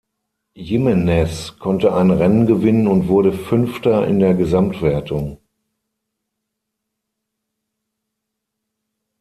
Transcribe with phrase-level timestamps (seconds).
[0.55, 5.37] Jimenez konnte ein Rennen gewinnen und wurde Fünfter in der Gesamtwertung.